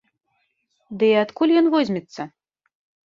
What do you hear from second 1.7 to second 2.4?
возьмецца?!